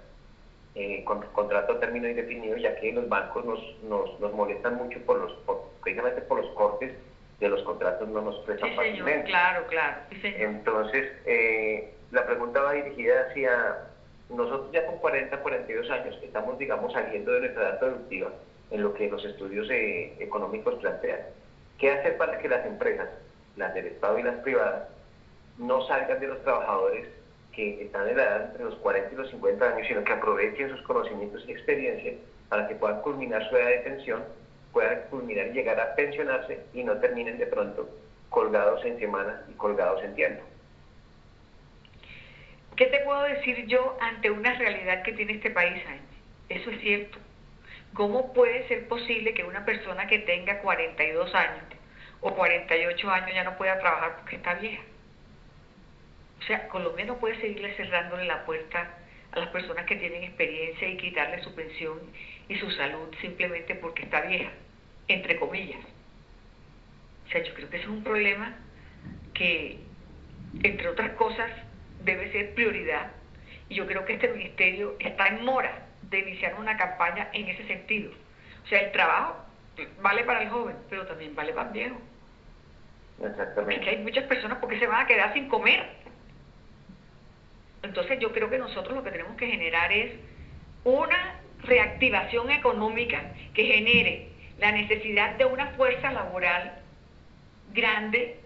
Eh, 0.76 1.04
con 1.04 1.22
contrato 1.34 1.74
a 1.74 1.80
término 1.80 2.08
indefinido, 2.08 2.58
ya 2.58 2.80
que 2.80 2.92
los 2.92 3.08
bancos 3.10 3.46
nos, 3.46 3.84
nos, 3.84 4.20
nos 4.20 4.34
molestan 4.34 4.76
mucho 4.76 5.00
por 5.06 5.20
los, 5.20 5.34
precisamente 5.82 6.22
por 6.22 6.40
los 6.44 6.54
cortes 6.56 6.94
de 7.40 7.50
los 7.50 7.64
contratos 7.64 8.08
no 8.10 8.22
nos 8.22 8.36
prestan 8.40 8.70
sí, 8.70 8.76
fácilmente. 8.76 9.30
claro, 9.30 9.66
claro. 9.68 9.98
Entonces, 10.24 11.12
eh, 11.26 11.94
la 12.12 12.26
pregunta 12.26 12.62
va 12.62 12.74
dirigida 12.74 13.28
hacia 13.30 13.78
nosotros 14.30 14.72
ya 14.72 14.86
con 14.86 14.98
40, 14.98 15.38
42 15.38 15.90
años 15.90 16.20
estamos, 16.22 16.58
digamos, 16.60 16.94
saliendo 16.94 17.32
de 17.32 17.40
nuestra 17.42 17.64
edad 17.64 17.80
productiva 17.80 18.30
en 18.72 18.84
lo 18.84 18.94
que 18.94 19.10
los 19.10 19.24
estudios 19.26 19.68
eh, 19.72 20.14
económicos 20.20 20.76
plantean. 20.76 21.22
¿Qué 21.78 21.92
hacer 21.92 22.18
para 22.18 22.38
que 22.40 22.50
las 22.50 22.66
empresas, 22.66 23.10
las 23.56 23.74
del 23.74 23.88
Estado 23.88 24.20
y 24.20 24.24
las 24.24 24.36
privadas, 24.42 24.88
no 25.58 25.86
salgan 25.88 26.20
de 26.20 26.28
los 26.28 26.44
trabajadores 26.44 27.08
que 27.78 27.84
están 27.86 28.08
en 28.08 28.18
la 28.18 28.24
edad 28.24 28.46
entre 28.46 28.64
los 28.64 28.76
40 28.76 29.14
y 29.14 29.16
los 29.18 29.30
50 29.32 29.66
años, 29.66 29.88
sino 29.88 30.04
que 30.04 30.14
aprovechen 30.14 30.70
sus 30.70 30.82
conocimientos 30.84 31.44
y 31.48 31.52
experiencia 31.52 32.14
para 32.48 32.68
que 32.68 32.76
puedan 32.76 33.02
culminar 33.02 33.48
su 33.50 33.58
edad 33.58 33.70
de 33.70 33.80
pensión, 33.80 34.24
puedan 34.72 35.02
culminar 35.10 35.48
y 35.48 35.52
llegar 35.52 35.80
a 35.80 35.96
pensionarse 35.96 36.60
y 36.74 36.84
no 36.84 36.98
terminen 37.00 37.38
de 37.38 37.48
pronto 37.48 37.90
colgados 38.30 38.84
en 38.86 39.00
semanas 39.00 39.42
y 39.50 39.54
colgados 39.54 40.04
en 40.04 40.16
tiempo. 40.16 40.44
¿Qué 42.76 42.86
te 42.86 43.00
puedo 43.00 43.24
decir 43.24 43.66
yo 43.68 43.98
ante 44.00 44.32
una 44.32 44.54
realidad 44.58 45.04
que 45.04 45.12
tiene 45.12 45.34
este 45.34 45.50
país, 45.52 45.84
Jaime? 45.84 46.02
Eso 46.48 46.70
es 46.70 46.80
cierto. 46.80 47.18
¿Cómo 47.94 48.32
puede 48.34 48.68
ser 48.68 48.88
posible 48.88 49.34
que 49.34 49.44
una 49.44 49.66
persona 49.66 50.08
que 50.08 50.20
tenga 50.20 50.62
42 50.62 51.36
años 51.36 51.64
o 52.22 52.34
48 52.34 53.10
años 53.10 53.32
ya 53.34 53.44
no 53.44 53.58
pueda 53.58 53.80
trabajar 53.80 54.18
porque 54.18 54.38
está 54.38 54.54
vieja? 54.54 54.84
O 56.40 56.42
sea, 56.44 56.68
Colombia 56.70 57.06
no 57.06 57.18
puede 57.18 57.40
seguirle 57.40 57.76
cerrándole 57.76 58.26
la 58.26 58.46
puerta 58.46 58.98
a 59.32 59.40
las 59.40 59.50
personas 59.50 59.86
que 59.86 59.96
tienen 59.96 60.24
experiencia 60.24 60.88
y 60.88 60.98
quitarle 60.98 61.44
su 61.44 61.54
pensión 61.54 62.00
y 62.48 62.56
su 62.58 62.72
salud 62.72 63.14
simplemente 63.22 63.76
porque 63.76 64.04
está 64.04 64.22
vieja, 64.22 64.52
entre 65.08 65.38
comillas. 65.38 65.82
O 67.28 67.32
sea, 67.32 67.44
yo 67.44 67.54
creo 67.54 67.70
que 67.70 67.78
ese 67.78 67.86
es 67.86 67.92
un 67.92 68.04
problema 68.04 68.56
que, 69.34 69.80
entre 70.64 70.88
otras 70.88 71.12
cosas, 71.12 71.52
debe 72.04 72.32
ser 72.32 72.56
prioridad. 72.56 73.12
Y 73.68 73.76
yo 73.76 73.86
creo 73.86 74.04
que 74.06 74.14
este 74.14 74.30
ministerio 74.30 74.96
está 75.00 75.28
en 75.28 75.46
mora 75.46 75.86
de 76.10 76.20
iniciar 76.20 76.56
una 76.56 76.76
campaña 76.76 77.30
en 77.34 77.50
ese 77.50 77.68
sentido. 77.68 78.12
O 78.64 78.68
sea, 78.68 78.82
el 78.82 78.92
trabajo 78.92 79.46
vale 80.02 80.24
para 80.24 80.42
el 80.42 80.50
joven, 80.50 80.76
pero 80.90 81.06
también 81.06 81.36
vale 81.36 81.54
para 81.54 81.68
el 81.68 81.74
viejo. 81.74 82.02
Exactamente. 83.24 83.76
Porque 83.76 83.90
hay 83.90 83.98
muchas 84.04 84.24
personas 84.26 84.58
porque 84.60 84.80
se 84.80 84.88
van 84.88 85.04
a 85.04 85.08
quedar 85.08 85.34
sin 85.34 85.48
comer. 85.50 85.88
Entonces 87.90 88.20
yo 88.20 88.32
creo 88.32 88.52
que 88.52 88.60
nosotros 88.60 88.96
lo 88.96 89.04
que 89.04 89.10
tenemos 89.10 89.36
que 89.36 89.48
generar 89.48 89.92
es 89.92 90.12
una 90.84 91.40
reactivación 91.64 92.52
económica 92.52 93.34
que 93.56 93.66
genere 93.66 94.28
la 94.60 94.72
necesidad 94.72 95.38
de 95.38 95.46
una 95.46 95.72
fuerza 95.72 96.12
laboral 96.12 96.84
grande 97.74 98.38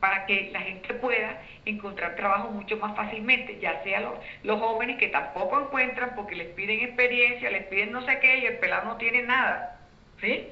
para 0.00 0.26
que 0.26 0.50
la 0.50 0.60
gente 0.60 0.92
pueda 0.94 1.40
encontrar 1.64 2.16
trabajo 2.16 2.50
mucho 2.50 2.76
más 2.78 2.96
fácilmente, 2.96 3.60
ya 3.60 3.80
sea 3.84 4.00
los, 4.42 4.58
jóvenes 4.58 4.98
que 4.98 5.06
tampoco 5.06 5.60
encuentran 5.60 6.16
porque 6.16 6.34
les 6.34 6.48
piden 6.48 6.80
experiencia, 6.80 7.50
les 7.50 7.66
piden 7.66 7.92
no 7.92 8.04
sé 8.04 8.18
qué 8.18 8.38
y 8.38 8.46
el 8.46 8.58
pelado 8.58 8.86
no 8.88 8.96
tiene 8.96 9.22
nada, 9.22 9.78
¿sí? 10.20 10.48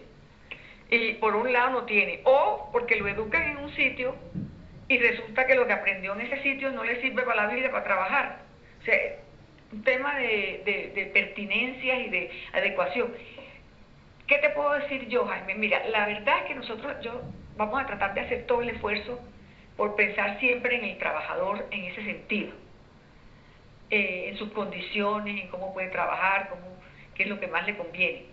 Y 0.91 1.15
por 1.15 1.35
un 1.35 1.53
lado 1.53 1.71
no 1.71 1.83
tiene, 1.87 2.21
o 2.23 2.71
porque 2.71 2.95
lo 2.95 3.09
educan 3.09 3.43
en 3.43 3.57
un 3.57 3.75
sitio 3.75 4.15
y 4.93 4.99
resulta 4.99 5.47
que 5.47 5.55
lo 5.55 5.67
que 5.67 5.73
aprendió 5.73 6.13
en 6.13 6.21
ese 6.21 6.43
sitio 6.43 6.71
no 6.71 6.85
le 6.85 7.01
sirve 7.01 7.23
para 7.23 7.47
la 7.47 7.55
vida, 7.55 7.71
para 7.71 7.85
trabajar. 7.85 8.41
O 8.81 8.85
sea, 8.85 8.97
un 9.73 9.83
tema 9.83 10.19
de, 10.19 10.93
de, 10.95 11.07
pertinencias 11.07 12.01
y 12.01 12.11
de 12.11 12.31
adecuación. 12.53 13.15
¿Qué 14.27 14.37
te 14.39 14.51
puedo 14.51 14.73
decir 14.73 15.09
yo, 15.09 15.25
Jaime? 15.25 15.55
Mira, 15.55 15.87
la 15.87 16.07
verdad 16.07 16.41
es 16.41 16.45
que 16.45 16.55
nosotros, 16.55 16.95
yo, 17.01 17.23
vamos 17.57 17.81
a 17.81 17.87
tratar 17.87 18.13
de 18.13 18.21
hacer 18.21 18.47
todo 18.47 18.61
el 18.61 18.69
esfuerzo 18.69 19.19
por 19.79 19.97
pensar 19.97 20.39
siempre 20.41 20.77
en 20.77 20.85
el 20.85 20.99
trabajador 20.99 21.67
en 21.71 21.85
ese 21.85 22.05
sentido, 22.05 22.53
eh, 23.89 24.27
en 24.29 24.37
sus 24.37 24.53
condiciones, 24.53 25.41
en 25.41 25.49
cómo 25.49 25.73
puede 25.73 25.89
trabajar, 25.89 26.51
cómo, 26.51 26.77
qué 27.15 27.23
es 27.23 27.29
lo 27.31 27.41
que 27.41 27.47
más 27.47 27.67
le 27.67 27.79
conviene. 27.79 28.27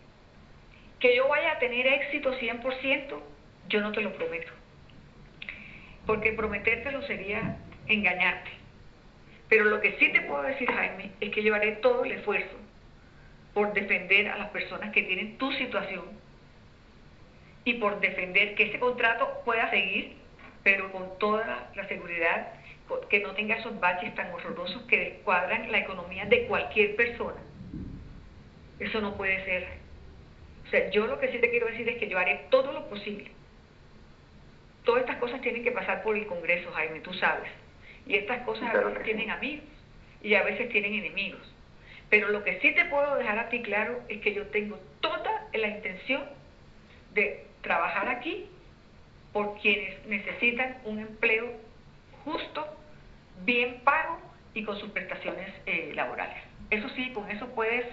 Que 0.99 1.15
yo 1.15 1.29
vaya 1.29 1.53
a 1.53 1.59
tener 1.59 1.87
éxito 1.87 2.37
100%, 2.37 3.21
yo 3.69 3.81
no 3.81 3.93
te 3.93 4.01
lo 4.01 4.11
prometo, 4.11 4.51
porque 6.05 6.33
prometértelo 6.33 7.01
sería 7.03 7.57
engañarte. 7.87 8.51
Pero 9.47 9.65
lo 9.65 9.81
que 9.81 9.97
sí 9.97 10.11
te 10.11 10.21
puedo 10.21 10.43
decir, 10.43 10.69
Jaime, 10.71 11.11
es 11.19 11.31
que 11.31 11.43
yo 11.43 11.55
haré 11.55 11.73
todo 11.73 12.05
el 12.05 12.11
esfuerzo 12.11 12.55
por 13.53 13.73
defender 13.73 14.29
a 14.29 14.37
las 14.37 14.49
personas 14.49 14.91
que 14.91 15.03
tienen 15.03 15.37
tu 15.37 15.51
situación 15.53 16.05
y 17.65 17.73
por 17.75 17.99
defender 17.99 18.55
que 18.55 18.63
ese 18.63 18.79
contrato 18.79 19.41
pueda 19.43 19.69
seguir 19.69 20.19
pero 20.63 20.91
con 20.91 21.17
toda 21.19 21.71
la 21.75 21.87
seguridad 21.87 22.53
que 23.09 23.19
no 23.19 23.33
tenga 23.33 23.55
esos 23.55 23.79
baches 23.79 24.13
tan 24.15 24.31
horrorosos 24.33 24.81
que 24.83 24.97
descuadran 24.97 25.71
la 25.71 25.79
economía 25.79 26.25
de 26.25 26.47
cualquier 26.47 26.95
persona. 26.95 27.37
Eso 28.79 28.99
no 29.01 29.15
puede 29.15 29.43
ser. 29.45 29.67
O 30.65 30.69
sea, 30.69 30.89
yo 30.89 31.05
lo 31.05 31.19
que 31.19 31.31
sí 31.31 31.39
te 31.39 31.49
quiero 31.49 31.67
decir 31.67 31.87
es 31.87 31.97
que 31.97 32.07
yo 32.07 32.17
haré 32.17 32.47
todo 32.49 32.71
lo 32.71 32.89
posible. 32.89 33.31
Todas 34.83 35.01
estas 35.01 35.17
cosas 35.17 35.41
tienen 35.41 35.63
que 35.63 35.71
pasar 35.71 36.03
por 36.03 36.15
el 36.15 36.25
Congreso, 36.27 36.71
Jaime, 36.71 36.99
tú 37.01 37.13
sabes. 37.13 37.51
Y 38.05 38.15
estas 38.15 38.41
cosas 38.41 38.73
a 38.73 38.79
veces 38.79 39.03
tienen 39.03 39.29
amigos 39.29 39.65
y 40.21 40.33
a 40.35 40.43
veces 40.43 40.69
tienen 40.69 40.93
enemigos. 40.93 41.41
Pero 42.09 42.29
lo 42.29 42.43
que 42.43 42.59
sí 42.59 42.73
te 42.73 42.85
puedo 42.85 43.15
dejar 43.15 43.37
a 43.37 43.49
ti 43.49 43.61
claro 43.61 44.01
es 44.09 44.19
que 44.21 44.33
yo 44.33 44.47
tengo 44.47 44.79
toda 44.99 45.47
la 45.53 45.67
intención 45.67 46.23
de 47.13 47.45
trabajar 47.61 48.09
aquí 48.09 48.47
por 49.31 49.59
quienes 49.59 50.05
necesitan 50.07 50.77
un 50.85 50.99
empleo 50.99 51.51
justo, 52.23 52.65
bien 53.45 53.81
pago 53.83 54.19
y 54.53 54.63
con 54.63 54.79
sus 54.79 54.89
prestaciones 54.89 55.53
eh, 55.65 55.91
laborales. 55.93 56.37
Eso 56.69 56.89
sí, 56.89 57.11
con 57.13 57.29
eso 57.29 57.47
puedes 57.49 57.85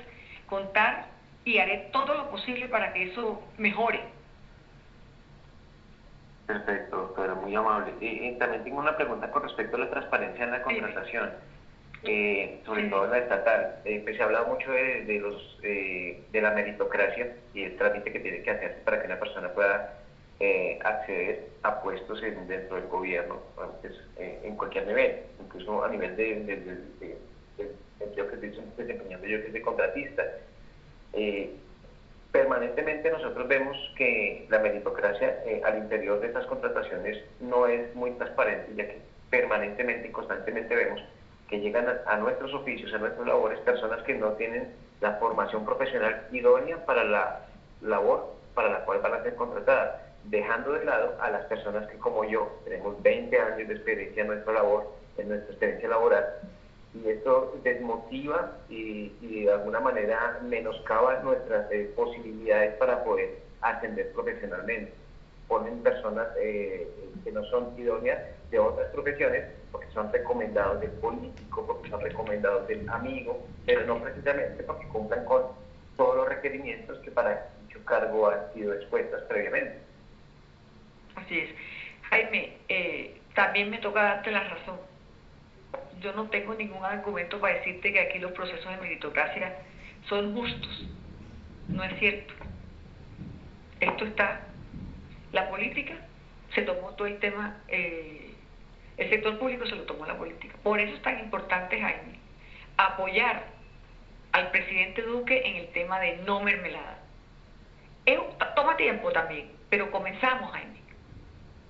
contar 0.47 1.09
y 1.45 1.59
haré 1.59 1.89
todo 1.93 2.15
lo 2.15 2.31
posible 2.31 2.69
para 2.69 2.93
que 2.93 3.05
eso 3.05 3.43
mejore. 3.59 4.01
Perfecto, 6.47 6.97
doctora, 6.97 7.35
muy 7.35 7.55
amable. 7.55 7.93
Y, 8.01 8.33
también 8.39 8.63
tengo 8.65 8.79
una 8.79 8.97
pregunta 8.97 9.31
con 9.31 9.43
respecto 9.43 9.77
a 9.77 9.81
la 9.81 9.91
transparencia 9.91 10.45
en 10.45 10.51
la 10.53 10.63
contratación, 10.63 11.31
eh, 12.05 12.61
sobre 12.65 12.85
todo 12.85 13.05
en 13.05 13.11
la 13.11 13.19
estatal. 13.19 13.77
Eh, 13.85 14.01
pues 14.05 14.17
se 14.17 14.23
ha 14.23 14.27
hablado 14.27 14.47
mucho 14.47 14.71
de, 14.71 15.19
los, 15.21 15.61
de 15.61 16.41
la 16.41 16.53
meritocracia 16.53 17.35
y 17.53 17.65
el 17.65 17.77
trámite 17.77 18.13
que 18.13 18.21
tiene 18.21 18.43
que 18.43 18.51
hacerse 18.51 18.81
para 18.85 19.01
que 19.01 19.07
una 19.07 19.19
persona 19.19 19.49
pueda 19.49 19.97
eh, 20.39 20.79
acceder 20.85 21.49
a 21.63 21.81
puestos 21.81 22.21
dentro 22.21 22.77
del 22.77 22.89
gobierno 22.89 23.41
pues, 23.81 23.95
eh, 24.19 24.39
en 24.45 24.55
cualquier 24.55 24.87
nivel, 24.87 25.23
incluso 25.43 25.83
a 25.83 25.89
nivel 25.89 26.15
de, 26.15 26.45
de, 26.45 27.17
empleo 28.01 28.29
que 28.29 28.35
estoy 28.35 28.51
desempeñando 28.77 29.27
yo 29.27 29.41
que 29.41 29.47
es 29.47 29.53
de 29.55 29.63
contratista. 29.63 30.23
Eh, 31.15 31.57
permanentemente 32.37 33.11
nosotros 33.11 33.49
vemos 33.49 33.77
que 33.97 34.47
la 34.51 34.59
meritocracia 34.59 35.43
al 35.65 35.79
interior 35.79 36.21
de 36.21 36.27
estas 36.27 36.45
contrataciones 36.45 37.25
no 37.41 37.67
es 37.67 37.95
muy 37.95 38.11
transparente, 38.13 38.75
ya 38.77 38.87
que 38.87 38.99
permanentemente 39.31 40.09
y 40.09 40.13
constantemente 40.13 40.77
vemos 40.77 41.03
que 41.49 41.61
llegan 41.61 41.87
a, 41.89 42.13
a 42.13 42.19
nuestros 42.19 42.53
oficios, 42.53 42.93
a 42.93 42.99
nuestras 42.99 43.27
labores, 43.27 43.59
personas 43.61 44.03
que 44.03 44.15
no 44.15 44.33
tienen 44.33 44.75
la 45.01 45.13
formación 45.15 45.65
profesional 45.65 46.27
idónea 46.31 46.85
para 46.85 47.05
la 47.05 47.47
labor 47.81 48.35
para 48.55 48.69
la 48.69 48.85
cual 48.85 49.01
van 49.01 49.15
a 49.15 49.23
ser 49.23 49.35
contratadas 49.37 50.03
dejando 50.25 50.73
de 50.73 50.85
lado 50.85 51.17
a 51.21 51.31
las 51.31 51.45
personas 51.47 51.87
que 51.89 51.97
como 51.97 52.25
yo 52.25 52.51
tenemos 52.65 53.03
20 53.03 53.39
años 53.39 53.69
de 53.69 53.75
experiencia 53.75 54.23
en 54.23 54.29
nuestra 54.29 54.53
labor, 54.53 54.93
en 55.17 55.29
nuestra 55.29 55.53
experiencia 55.53 55.89
laboral, 55.89 56.27
y 57.05 57.09
esto 57.09 57.59
desmotiva 57.63 58.53
y, 58.69 59.09
de 59.21 59.53
alguna 59.53 59.81
manera 59.81 60.41
menoscaba 60.43 61.21
nuestras 61.21 61.71
eh, 61.71 61.91
posibilidades 61.95 62.75
para 62.77 63.05
poder 63.05 63.39
ascender 63.61 64.13
profesionalmente. 64.13 64.93
Ponen 65.49 65.83
personas 65.83 66.29
eh, 66.41 66.89
que 67.23 67.33
no 67.33 67.45
son 67.45 67.79
idóneas 67.79 68.21
de 68.51 68.59
otras 68.59 68.91
profesiones 68.93 69.45
porque 69.71 69.89
son 69.93 70.13
recomendados 70.13 70.81
del 70.81 70.91
político, 70.93 71.67
porque 71.67 71.91
son 71.91 72.01
recomendados 72.01 72.67
del 72.69 72.89
amigo, 72.89 73.45
pero 73.65 73.87
no 73.87 74.01
precisamente 74.01 74.63
porque 74.63 74.89
cumplan 74.89 75.25
con 75.25 75.43
todos 75.97 76.17
los 76.17 76.29
requerimientos 76.29 76.99
que 77.01 77.11
para 77.11 77.49
dicho 77.63 77.85
cargo 77.85 78.29
han 78.29 78.53
sido 78.55 78.75
expuestas 78.75 79.23
previamente. 79.23 79.79
Así 81.15 81.39
es. 81.39 81.51
Jaime, 82.11 82.57
eh, 82.69 83.21
también 83.35 83.71
me 83.71 83.79
toca 83.79 84.03
darte 84.03 84.31
la 84.31 84.45
razón. 84.45 84.79
Yo 86.01 86.13
no 86.13 86.29
tengo 86.29 86.55
ningún 86.55 86.85
argumento 86.85 87.41
para 87.41 87.55
decirte 87.55 87.93
que 87.93 88.01
aquí 88.01 88.19
los 88.19 88.33
procesos 88.33 88.71
de 88.71 88.77
meritocracia 88.77 89.57
son 90.09 90.35
justos. 90.35 90.87
No 91.69 91.83
es 91.83 91.99
cierto. 91.99 92.35
Esto 93.81 94.05
está. 94.05 94.41
La 95.33 95.49
política 95.51 95.95
se 96.55 96.63
tomó 96.63 96.91
todo 96.95 97.07
el 97.07 97.19
tema, 97.19 97.59
eh, 97.69 98.31
el 98.97 99.11
sector 99.11 99.39
público 99.39 99.67
se 99.67 99.77
lo 99.77 99.83
tomó 99.83 100.07
la 100.07 100.17
política. 100.17 100.57
Por 100.63 100.81
eso 100.81 100.95
es 100.95 101.03
tan 101.03 101.19
importante, 101.19 101.81
Jaime, 101.81 102.19
apoyar 102.77 103.45
al 104.33 104.51
presidente 104.51 105.03
Duque 105.03 105.43
en 105.45 105.57
el 105.57 105.69
tema 105.69 106.01
de 106.01 106.19
no 106.19 106.41
mermelada. 106.41 106.99
toma 108.55 108.77
tiempo 108.77 109.13
también, 109.13 109.51
pero 109.69 109.91
comenzamos, 109.91 110.51
Jaime. 110.53 110.81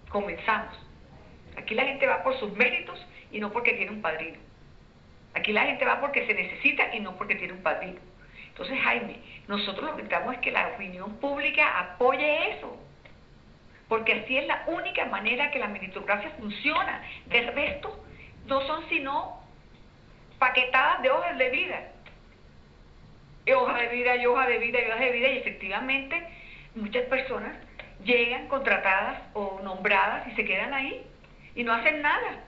Comenzamos. 0.09 0.79
Aquí 1.57 1.75
la 1.75 1.85
gente 1.85 2.07
va 2.07 2.23
por 2.23 2.39
sus 2.39 2.53
méritos 2.53 3.05
y 3.37 3.41
no 3.41 3.53
porque 3.53 3.75
tiene 3.75 3.93
un 3.93 4.01
padrino. 4.01 4.39
Aquí 5.35 5.53
la 5.53 5.67
gente 5.67 5.85
va 5.85 6.01
porque 6.01 6.27
se 6.27 6.33
necesita 6.33 6.95
y 6.95 7.01
no 7.01 7.17
porque 7.17 7.35
tiene 7.35 7.53
un 7.53 7.63
padrino. 7.63 8.01
Entonces, 8.49 8.79
Jaime, 8.81 9.19
nosotros 9.47 9.85
lo 9.85 9.97
que 9.97 10.03
necesitamos 10.03 10.35
es 10.37 10.41
que 10.41 10.51
la 10.51 10.69
opinión 10.69 11.17
pública 11.17 11.79
apoye 11.79 12.53
eso. 12.53 12.79
Porque 13.89 14.15
así 14.15 14.39
es 14.39 14.47
la 14.47 14.65
única 14.69 15.05
manera 15.05 15.51
que 15.51 15.59
la 15.59 15.69
meritocracia 15.69 16.31
funciona. 16.31 17.03
De 17.27 17.43
resto, 17.51 18.03
no 18.47 18.63
son 18.63 18.89
sino 18.89 19.43
paquetadas 20.39 21.03
de 21.03 21.11
hojas 21.11 21.37
de 21.37 21.51
vida. 21.51 21.93
Y 23.45 23.53
de 23.53 23.89
vida, 23.89 24.17
y 24.17 24.27
hoja 24.27 24.47
de 24.47 24.59
vida, 24.59 24.81
y 24.81 24.91
hoja 24.91 25.05
de 25.05 25.13
vida, 25.13 25.29
y 25.29 25.37
efectivamente 25.37 26.27
muchas 26.75 27.05
personas 27.05 27.55
llegan 28.03 28.49
contratadas 28.49 29.21
o 29.35 29.61
nombradas 29.63 30.27
y 30.29 30.35
se 30.37 30.45
quedan 30.47 30.73
ahí 30.73 31.05
y 31.55 31.65
no 31.65 31.73
hacen 31.73 32.01
nada, 32.01 32.45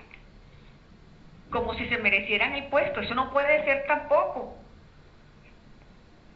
como 1.50 1.74
si 1.74 1.88
se 1.88 1.98
merecieran 1.98 2.54
el 2.54 2.64
puesto. 2.64 3.00
Eso 3.00 3.14
no 3.14 3.30
puede 3.32 3.64
ser 3.64 3.86
tampoco. 3.86 4.56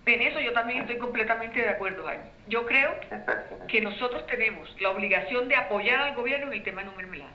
En 0.07 0.21
eso 0.21 0.41
yo 0.41 0.53
también 0.53 0.81
estoy 0.81 0.99
completamente 0.99 1.61
de 1.61 1.69
acuerdo, 1.69 2.05
Jaime. 2.05 2.25
Yo 2.49 2.67
creo 2.67 2.91
que 3.69 3.81
nosotros 3.81 4.27
tenemos 4.27 4.75
la 4.81 4.91
obligación 4.91 5.49
de 5.49 5.57
apoyar 5.57 6.01
al 6.01 6.15
gobierno 6.17 6.49
en 6.49 6.55
el 6.55 6.63
tema 6.65 6.83
de 6.83 6.91
no 6.91 6.97
mermelada 6.97 7.33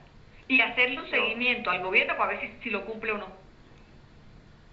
y 0.50 0.62
hacerle 0.62 1.00
un 1.00 1.10
seguimiento 1.10 1.70
al 1.70 1.82
gobierno 1.82 2.18
para 2.18 2.32
ver 2.32 2.42
si, 2.42 2.64
si 2.64 2.70
lo 2.70 2.86
cumple 2.86 3.14
o 3.14 3.18
no. 3.18 3.48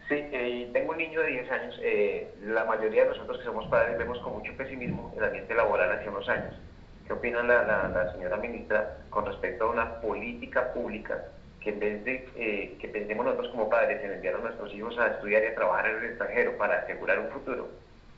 Sí, 0.09 0.17
eh, 0.19 0.69
tengo 0.73 0.93
un 0.93 0.99
niño 0.99 1.21
de 1.21 1.29
10 1.29 1.51
años. 1.51 1.81
Eh, 1.83 2.35
la 2.43 2.65
mayoría 2.65 3.05
de 3.05 3.11
nosotros 3.11 3.39
que 3.39 3.45
somos 3.45 3.67
padres 3.69 3.97
vemos 3.97 4.19
con 4.19 4.35
mucho 4.35 4.55
pesimismo 4.57 5.15
el 5.17 5.25
ambiente 5.25 5.55
laboral 5.55 5.91
hace 5.93 6.09
unos 6.09 6.29
años. 6.29 6.55
¿Qué 7.07 7.13
opina 7.13 7.43
la, 7.43 8.13
señora 8.13 8.37
ministra 8.37 8.99
con 9.11 9.25
respecto 9.27 9.65
a 9.65 9.71
una 9.71 10.01
política 10.01 10.73
pública 10.73 11.25
que 11.65 11.71
en 11.71 11.81
vez 11.81 12.05
de 12.05 12.29
eh, 12.37 12.77
que 12.79 12.89
pensemos 12.89 13.25
nosotros 13.25 13.51
como 13.51 13.71
padres 13.71 14.05
en 14.05 14.13
enviar 14.13 14.35
a 14.35 14.39
nuestros 14.39 14.73
hijos 14.75 14.97
a 14.99 15.09
estudiar 15.09 15.43
y 15.43 15.47
a 15.47 15.55
trabajar 15.55 15.87
en 15.89 15.97
el 15.97 16.05
extranjero 16.11 16.57
para 16.59 16.81
asegurar 16.81 17.19
un 17.19 17.31
futuro, 17.31 17.69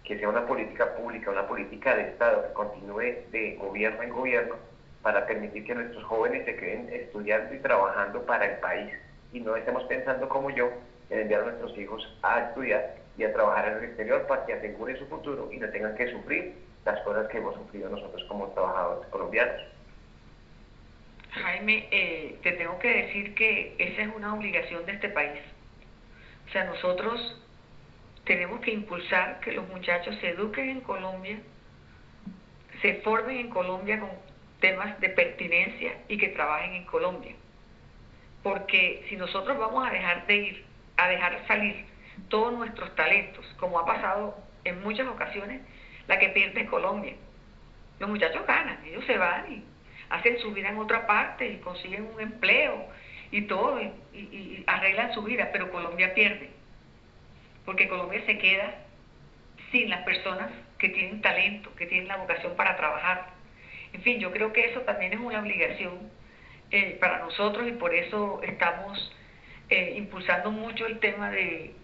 que 0.02 0.18
sea 0.18 0.28
una 0.28 0.44
política 0.46 0.96
pública, 0.96 1.30
una 1.30 1.46
política 1.46 1.94
de 1.94 2.08
Estado 2.08 2.42
que 2.42 2.52
continúe 2.54 3.30
de 3.30 3.56
gobierno 3.60 4.02
en 4.02 4.10
gobierno 4.10 4.56
para 5.02 5.24
permitir 5.26 5.64
que 5.64 5.74
nuestros 5.76 6.02
jóvenes 6.04 6.44
se 6.44 6.56
queden 6.56 6.88
estudiando 6.92 7.54
y 7.54 7.58
trabajando 7.60 8.26
para 8.26 8.46
el 8.46 8.58
país 8.58 8.92
y 9.32 9.40
no 9.40 9.54
estemos 9.54 9.84
pensando 9.84 10.28
como 10.28 10.50
yo 10.50 10.68
en 11.10 11.20
enviar 11.20 11.42
a 11.42 11.44
nuestros 11.44 11.78
hijos 11.78 12.18
a 12.22 12.48
estudiar 12.48 12.96
y 13.16 13.22
a 13.22 13.32
trabajar 13.32 13.68
en 13.68 13.78
el 13.78 13.84
exterior 13.84 14.26
para 14.26 14.44
que 14.44 14.54
aseguren 14.54 14.98
su 14.98 15.06
futuro 15.06 15.48
y 15.52 15.58
no 15.58 15.70
tengan 15.70 15.94
que 15.94 16.10
sufrir 16.10 16.54
las 16.84 17.00
cosas 17.02 17.28
que 17.28 17.38
hemos 17.38 17.54
sufrido 17.54 17.88
nosotros 17.88 18.24
como 18.28 18.48
trabajadores 18.48 19.08
colombianos. 19.10 19.75
Jaime, 21.36 21.88
eh, 21.90 22.38
te 22.42 22.52
tengo 22.52 22.78
que 22.78 22.88
decir 22.88 23.34
que 23.34 23.74
esa 23.78 24.02
es 24.02 24.14
una 24.14 24.34
obligación 24.34 24.86
de 24.86 24.92
este 24.92 25.08
país. 25.08 25.40
O 26.48 26.50
sea, 26.50 26.64
nosotros 26.64 27.42
tenemos 28.24 28.60
que 28.60 28.72
impulsar 28.72 29.40
que 29.40 29.52
los 29.52 29.68
muchachos 29.68 30.16
se 30.20 30.30
eduquen 30.30 30.70
en 30.70 30.80
Colombia, 30.80 31.38
se 32.82 32.96
formen 33.02 33.38
en 33.38 33.50
Colombia 33.50 34.00
con 34.00 34.10
temas 34.60 34.98
de 35.00 35.10
pertinencia 35.10 35.98
y 36.08 36.18
que 36.18 36.28
trabajen 36.28 36.74
en 36.74 36.84
Colombia. 36.84 37.34
Porque 38.42 39.04
si 39.08 39.16
nosotros 39.16 39.58
vamos 39.58 39.86
a 39.86 39.90
dejar 39.90 40.26
de 40.26 40.36
ir, 40.36 40.64
a 40.96 41.08
dejar 41.08 41.46
salir 41.46 41.84
todos 42.28 42.52
nuestros 42.52 42.94
talentos, 42.94 43.44
como 43.58 43.78
ha 43.78 43.86
pasado 43.86 44.36
en 44.64 44.82
muchas 44.82 45.06
ocasiones, 45.06 45.60
la 46.08 46.18
que 46.18 46.30
pierde 46.30 46.62
es 46.62 46.70
Colombia. 46.70 47.14
Los 47.98 48.08
muchachos 48.08 48.46
ganan, 48.46 48.84
ellos 48.84 49.04
se 49.06 49.18
van 49.18 49.52
y 49.52 49.64
hacen 50.10 50.38
su 50.38 50.52
vida 50.52 50.68
en 50.68 50.78
otra 50.78 51.06
parte 51.06 51.48
y 51.48 51.58
consiguen 51.58 52.08
un 52.12 52.20
empleo 52.20 52.86
y 53.30 53.42
todo 53.42 53.80
y, 53.80 54.64
arreglan 54.66 55.12
su 55.12 55.22
vida, 55.22 55.50
pero 55.52 55.70
Colombia 55.70 56.14
pierde, 56.14 56.50
porque 57.64 57.88
Colombia 57.88 58.22
se 58.26 58.38
queda 58.38 58.74
sin 59.70 59.90
las 59.90 60.02
personas 60.04 60.50
que 60.78 60.88
tienen 60.90 61.20
talento, 61.20 61.74
que 61.74 61.86
tienen 61.86 62.08
la 62.08 62.16
vocación 62.16 62.54
para 62.56 62.76
trabajar. 62.76 63.30
En 63.92 64.02
fin, 64.02 64.18
yo 64.18 64.30
creo 64.32 64.52
que 64.52 64.70
eso 64.70 64.80
también 64.82 65.12
es 65.12 65.20
una 65.20 65.40
obligación 65.40 66.10
eh, 66.70 66.96
para 67.00 67.18
nosotros 67.18 67.66
y 67.68 67.72
por 67.72 67.94
eso 67.94 68.40
estamos 68.42 69.12
eh, 69.68 69.94
impulsando 69.96 70.50
mucho 70.50 70.86
el 70.86 70.98
tema 70.98 71.30
del 71.30 71.74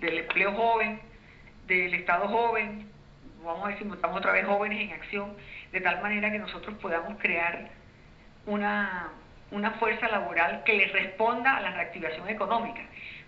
empleo 0.00 0.52
joven, 0.52 1.00
del 1.66 1.94
Estado 1.94 2.28
joven, 2.28 2.88
vamos 3.44 3.66
a 3.66 3.68
decir, 3.70 3.86
estamos 3.92 4.18
otra 4.18 4.32
vez 4.32 4.46
jóvenes 4.46 4.80
en 4.80 4.92
acción, 4.92 5.34
de 5.74 5.80
tal 5.80 6.00
manera 6.00 6.30
que 6.30 6.38
nosotros 6.38 6.76
podamos 6.80 7.18
crear 7.18 7.68
una, 8.46 9.08
una 9.50 9.72
fuerza 9.72 10.06
laboral 10.06 10.62
que 10.62 10.72
le 10.72 10.86
responda 10.86 11.56
a 11.56 11.60
la 11.60 11.72
reactivación 11.72 12.28
económica. 12.28 12.80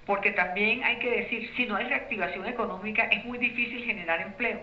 Porque 0.06 0.30
también 0.30 0.85
hay 0.85 1.00
que 1.00 1.11
decir, 1.11 1.50
si 1.56 1.66
no 1.66 1.74
hay 1.74 1.88
reactivación 1.88 2.46
económica, 2.46 3.02
es 3.06 3.24
muy 3.24 3.38
difícil 3.38 3.85
generar 3.85 4.20
empleo. 4.20 4.61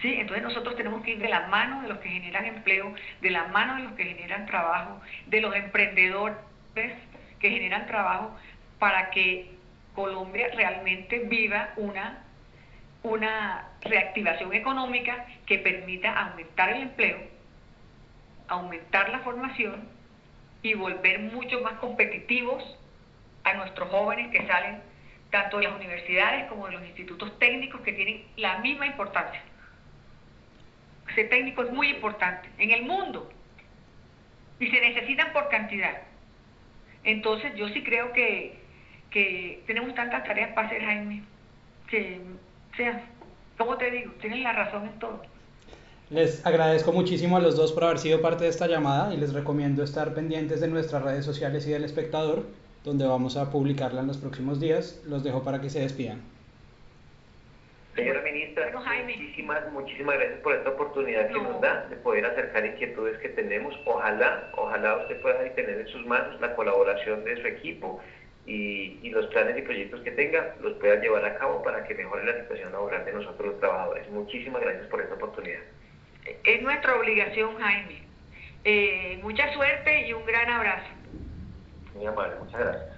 ¿Sí? 0.00 0.14
Entonces 0.14 0.44
nosotros 0.44 0.76
tenemos 0.76 1.02
que 1.02 1.12
ir 1.12 1.18
de 1.18 1.28
la 1.28 1.48
mano 1.48 1.82
de 1.82 1.88
los 1.88 1.98
que 1.98 2.08
generan 2.08 2.44
empleo, 2.44 2.94
de 3.20 3.30
la 3.30 3.48
mano 3.48 3.76
de 3.76 3.82
los 3.82 3.92
que 3.94 4.04
generan 4.04 4.46
trabajo, 4.46 5.00
de 5.26 5.40
los 5.40 5.56
emprendedores 5.56 6.36
que 7.40 7.50
generan 7.50 7.86
trabajo, 7.86 8.36
para 8.78 9.10
que 9.10 9.50
Colombia 9.96 10.50
realmente 10.54 11.18
viva 11.20 11.70
una 11.78 12.25
una 13.10 13.68
reactivación 13.82 14.52
económica 14.52 15.26
que 15.46 15.58
permita 15.58 16.12
aumentar 16.12 16.70
el 16.70 16.82
empleo, 16.82 17.18
aumentar 18.48 19.08
la 19.10 19.20
formación 19.20 19.88
y 20.62 20.74
volver 20.74 21.20
mucho 21.20 21.60
más 21.60 21.74
competitivos 21.74 22.62
a 23.44 23.54
nuestros 23.54 23.88
jóvenes 23.90 24.30
que 24.30 24.46
salen 24.46 24.82
tanto 25.30 25.58
de 25.58 25.64
las 25.64 25.76
universidades 25.76 26.46
como 26.46 26.66
de 26.66 26.72
los 26.72 26.84
institutos 26.84 27.38
técnicos 27.38 27.80
que 27.82 27.92
tienen 27.92 28.24
la 28.36 28.58
misma 28.58 28.86
importancia. 28.86 29.40
Ese 31.08 31.24
técnico 31.24 31.62
es 31.62 31.70
muy 31.72 31.88
importante 31.90 32.48
en 32.58 32.72
el 32.72 32.82
mundo 32.82 33.30
y 34.58 34.68
se 34.68 34.80
necesitan 34.80 35.32
por 35.32 35.48
cantidad. 35.48 36.02
Entonces 37.04 37.54
yo 37.54 37.68
sí 37.68 37.84
creo 37.84 38.12
que, 38.12 38.58
que 39.10 39.62
tenemos 39.66 39.94
tantas 39.94 40.24
tareas 40.24 40.52
para 40.52 40.66
hacer, 40.66 40.84
Jaime, 40.84 41.22
que 41.88 42.20
sea, 42.76 43.02
como 43.58 43.76
te 43.76 43.90
digo, 43.90 44.12
tienen 44.20 44.42
la 44.42 44.52
razón 44.52 44.84
en 44.84 44.98
todo. 44.98 45.22
Les 46.10 46.44
agradezco 46.46 46.92
muchísimo 46.92 47.36
a 47.36 47.40
los 47.40 47.56
dos 47.56 47.72
por 47.72 47.84
haber 47.84 47.98
sido 47.98 48.20
parte 48.20 48.44
de 48.44 48.50
esta 48.50 48.68
llamada 48.68 49.12
y 49.12 49.16
les 49.16 49.32
recomiendo 49.32 49.82
estar 49.82 50.14
pendientes 50.14 50.60
de 50.60 50.68
nuestras 50.68 51.02
redes 51.02 51.24
sociales 51.24 51.66
y 51.66 51.72
del 51.72 51.84
espectador, 51.84 52.44
donde 52.84 53.04
vamos 53.06 53.36
a 53.36 53.50
publicarla 53.50 54.02
en 54.02 54.06
los 54.06 54.18
próximos 54.18 54.60
días. 54.60 55.02
Los 55.04 55.24
dejo 55.24 55.42
para 55.42 55.60
que 55.60 55.68
se 55.68 55.80
despidan. 55.80 56.20
Señora 57.96 58.20
ministra, 58.22 58.70
muchísimas, 59.04 59.72
muchísimas 59.72 60.16
gracias 60.16 60.40
por 60.40 60.54
esta 60.54 60.70
oportunidad 60.70 61.28
que 61.28 61.40
nos 61.40 61.60
da 61.60 61.86
de 61.88 61.96
poder 61.96 62.26
acercar 62.26 62.66
inquietudes 62.66 63.18
que 63.18 63.30
tenemos. 63.30 63.74
Ojalá, 63.86 64.50
ojalá 64.54 64.98
usted 64.98 65.20
pueda 65.22 65.38
tener 65.54 65.80
en 65.80 65.88
sus 65.88 66.06
manos 66.06 66.40
la 66.40 66.54
colaboración 66.54 67.24
de 67.24 67.40
su 67.40 67.46
equipo 67.46 68.00
y, 68.46 69.10
los 69.10 69.26
planes 69.26 69.56
y 69.58 69.62
proyectos 69.62 70.00
que 70.02 70.10
tenga 70.10 70.54
los 70.60 70.74
pueda 70.74 70.96
llevar 70.96 71.24
a 71.24 71.38
cabo 71.38 71.62
para 71.62 71.84
que 71.84 71.94
mejore 71.94 72.24
la 72.24 72.40
situación 72.40 72.70
laboral 72.72 73.04
de 73.04 73.12
nosotros 73.12 73.52
los 73.52 73.60
trabajadores. 73.60 74.08
Muchísimas 74.10 74.62
gracias 74.62 74.86
por 74.88 75.00
esta 75.00 75.14
oportunidad. 75.14 75.60
Es 76.44 76.62
nuestra 76.62 76.96
obligación, 76.96 77.56
Jaime. 77.56 78.02
Eh, 78.64 79.18
mucha 79.22 79.52
suerte 79.54 80.08
y 80.08 80.12
un 80.12 80.24
gran 80.26 80.50
abrazo. 80.50 80.88
Muy 81.94 82.06
amable, 82.06 82.36
muchas 82.40 82.60
gracias. 82.60 82.95